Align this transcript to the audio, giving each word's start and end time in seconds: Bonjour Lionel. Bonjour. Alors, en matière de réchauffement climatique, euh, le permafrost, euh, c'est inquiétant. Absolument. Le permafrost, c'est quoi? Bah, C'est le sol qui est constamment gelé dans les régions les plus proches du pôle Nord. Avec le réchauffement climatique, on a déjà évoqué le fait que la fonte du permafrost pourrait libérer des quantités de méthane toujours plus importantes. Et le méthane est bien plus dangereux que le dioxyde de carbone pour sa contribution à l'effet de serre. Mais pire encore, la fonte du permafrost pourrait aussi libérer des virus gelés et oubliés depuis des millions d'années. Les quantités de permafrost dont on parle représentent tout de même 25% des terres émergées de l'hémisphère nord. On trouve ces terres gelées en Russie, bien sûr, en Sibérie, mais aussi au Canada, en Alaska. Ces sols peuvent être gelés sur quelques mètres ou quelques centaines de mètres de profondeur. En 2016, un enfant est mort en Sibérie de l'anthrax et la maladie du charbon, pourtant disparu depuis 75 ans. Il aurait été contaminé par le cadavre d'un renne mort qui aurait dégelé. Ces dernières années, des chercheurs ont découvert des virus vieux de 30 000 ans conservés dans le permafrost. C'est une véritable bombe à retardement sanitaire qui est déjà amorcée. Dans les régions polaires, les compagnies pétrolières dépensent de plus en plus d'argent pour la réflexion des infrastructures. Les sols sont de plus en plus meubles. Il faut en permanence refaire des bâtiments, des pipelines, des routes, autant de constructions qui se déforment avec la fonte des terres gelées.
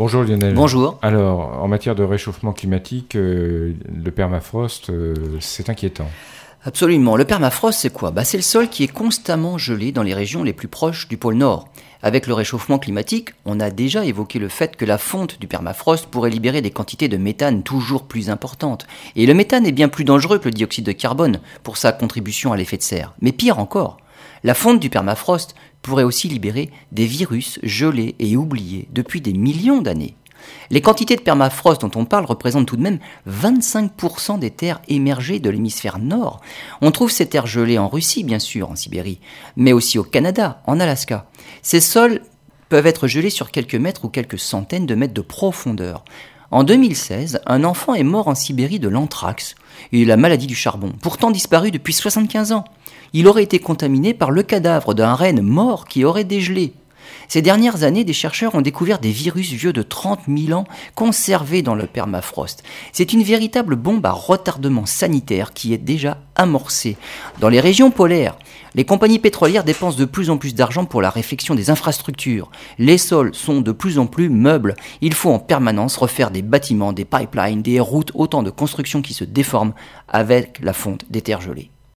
Bonjour 0.00 0.22
Lionel. 0.22 0.54
Bonjour. 0.54 0.98
Alors, 1.02 1.62
en 1.62 1.68
matière 1.68 1.94
de 1.94 2.02
réchauffement 2.02 2.54
climatique, 2.54 3.16
euh, 3.16 3.74
le 3.94 4.10
permafrost, 4.10 4.88
euh, 4.88 5.14
c'est 5.40 5.68
inquiétant. 5.68 6.08
Absolument. 6.64 7.18
Le 7.18 7.26
permafrost, 7.26 7.80
c'est 7.80 7.92
quoi? 7.92 8.10
Bah, 8.10 8.24
C'est 8.24 8.38
le 8.38 8.42
sol 8.42 8.70
qui 8.70 8.82
est 8.82 8.90
constamment 8.90 9.58
gelé 9.58 9.92
dans 9.92 10.02
les 10.02 10.14
régions 10.14 10.42
les 10.42 10.54
plus 10.54 10.68
proches 10.68 11.06
du 11.06 11.18
pôle 11.18 11.34
Nord. 11.34 11.68
Avec 12.02 12.26
le 12.26 12.32
réchauffement 12.32 12.78
climatique, 12.78 13.34
on 13.44 13.60
a 13.60 13.68
déjà 13.68 14.06
évoqué 14.06 14.38
le 14.38 14.48
fait 14.48 14.74
que 14.74 14.86
la 14.86 14.96
fonte 14.96 15.38
du 15.38 15.46
permafrost 15.46 16.06
pourrait 16.06 16.30
libérer 16.30 16.62
des 16.62 16.70
quantités 16.70 17.08
de 17.08 17.18
méthane 17.18 17.62
toujours 17.62 18.04
plus 18.04 18.30
importantes. 18.30 18.86
Et 19.16 19.26
le 19.26 19.34
méthane 19.34 19.66
est 19.66 19.70
bien 19.70 19.88
plus 19.90 20.04
dangereux 20.04 20.38
que 20.38 20.48
le 20.48 20.54
dioxyde 20.54 20.86
de 20.86 20.92
carbone 20.92 21.40
pour 21.62 21.76
sa 21.76 21.92
contribution 21.92 22.54
à 22.54 22.56
l'effet 22.56 22.78
de 22.78 22.82
serre. 22.82 23.12
Mais 23.20 23.32
pire 23.32 23.58
encore, 23.58 23.98
la 24.44 24.54
fonte 24.54 24.80
du 24.80 24.90
permafrost 24.90 25.54
pourrait 25.82 26.04
aussi 26.04 26.28
libérer 26.28 26.70
des 26.92 27.06
virus 27.06 27.58
gelés 27.62 28.14
et 28.18 28.36
oubliés 28.36 28.88
depuis 28.92 29.20
des 29.20 29.32
millions 29.32 29.82
d'années. 29.82 30.14
Les 30.70 30.80
quantités 30.80 31.16
de 31.16 31.20
permafrost 31.20 31.80
dont 31.80 31.90
on 31.96 32.04
parle 32.04 32.24
représentent 32.24 32.66
tout 32.66 32.76
de 32.76 32.82
même 32.82 32.98
25% 33.28 34.38
des 34.38 34.50
terres 34.50 34.80
émergées 34.88 35.38
de 35.38 35.50
l'hémisphère 35.50 35.98
nord. 35.98 36.40
On 36.80 36.90
trouve 36.90 37.10
ces 37.10 37.28
terres 37.28 37.46
gelées 37.46 37.78
en 37.78 37.88
Russie, 37.88 38.24
bien 38.24 38.38
sûr, 38.38 38.70
en 38.70 38.76
Sibérie, 38.76 39.20
mais 39.56 39.72
aussi 39.72 39.98
au 39.98 40.04
Canada, 40.04 40.62
en 40.66 40.80
Alaska. 40.80 41.26
Ces 41.62 41.80
sols 41.80 42.22
peuvent 42.68 42.86
être 42.86 43.08
gelés 43.08 43.30
sur 43.30 43.50
quelques 43.50 43.74
mètres 43.74 44.04
ou 44.04 44.08
quelques 44.08 44.38
centaines 44.38 44.86
de 44.86 44.94
mètres 44.94 45.14
de 45.14 45.20
profondeur. 45.20 46.04
En 46.52 46.64
2016, 46.64 47.42
un 47.46 47.62
enfant 47.62 47.94
est 47.94 48.02
mort 48.02 48.26
en 48.26 48.34
Sibérie 48.34 48.80
de 48.80 48.88
l'anthrax 48.88 49.54
et 49.92 50.04
la 50.04 50.16
maladie 50.16 50.48
du 50.48 50.56
charbon, 50.56 50.92
pourtant 51.00 51.30
disparu 51.30 51.70
depuis 51.70 51.92
75 51.92 52.50
ans. 52.50 52.64
Il 53.12 53.28
aurait 53.28 53.44
été 53.44 53.60
contaminé 53.60 54.14
par 54.14 54.32
le 54.32 54.42
cadavre 54.42 54.92
d'un 54.92 55.14
renne 55.14 55.42
mort 55.42 55.84
qui 55.84 56.04
aurait 56.04 56.24
dégelé. 56.24 56.72
Ces 57.28 57.42
dernières 57.42 57.82
années, 57.82 58.04
des 58.04 58.12
chercheurs 58.12 58.54
ont 58.54 58.60
découvert 58.60 58.98
des 58.98 59.10
virus 59.10 59.52
vieux 59.52 59.72
de 59.72 59.82
30 59.82 60.20
000 60.28 60.58
ans 60.58 60.64
conservés 60.94 61.62
dans 61.62 61.74
le 61.74 61.86
permafrost. 61.86 62.62
C'est 62.92 63.12
une 63.12 63.22
véritable 63.22 63.76
bombe 63.76 64.04
à 64.06 64.12
retardement 64.12 64.86
sanitaire 64.86 65.52
qui 65.52 65.72
est 65.72 65.78
déjà 65.78 66.18
amorcée. 66.34 66.96
Dans 67.38 67.48
les 67.48 67.60
régions 67.60 67.90
polaires, 67.90 68.36
les 68.74 68.84
compagnies 68.84 69.18
pétrolières 69.18 69.64
dépensent 69.64 69.98
de 69.98 70.04
plus 70.04 70.30
en 70.30 70.36
plus 70.36 70.54
d'argent 70.54 70.84
pour 70.84 71.02
la 71.02 71.10
réflexion 71.10 71.54
des 71.54 71.70
infrastructures. 71.70 72.50
Les 72.78 72.98
sols 72.98 73.34
sont 73.34 73.60
de 73.60 73.72
plus 73.72 73.98
en 73.98 74.06
plus 74.06 74.28
meubles. 74.28 74.74
Il 75.00 75.14
faut 75.14 75.30
en 75.30 75.38
permanence 75.38 75.96
refaire 75.96 76.30
des 76.30 76.42
bâtiments, 76.42 76.92
des 76.92 77.04
pipelines, 77.04 77.62
des 77.62 77.80
routes, 77.80 78.12
autant 78.14 78.42
de 78.42 78.50
constructions 78.50 79.02
qui 79.02 79.14
se 79.14 79.24
déforment 79.24 79.74
avec 80.08 80.60
la 80.62 80.72
fonte 80.72 81.04
des 81.10 81.22
terres 81.22 81.40
gelées. 81.40 81.70